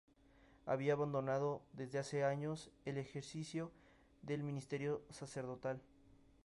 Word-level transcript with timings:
Había 0.65 0.93
abandonado, 0.93 1.61
desde 1.73 1.99
hacía 1.99 2.27
años, 2.27 2.71
el 2.85 2.97
ejercicio 2.97 3.71
del 4.23 4.41
ministerio 4.41 5.03
sacerdotal. 5.11 5.79